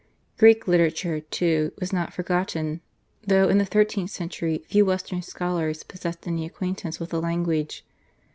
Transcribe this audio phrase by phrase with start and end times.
[0.39, 2.81] Greek literature, too, was not forgotten,
[3.27, 7.85] though in the thirteenth century few western scholars possessed any acquaintance with the language.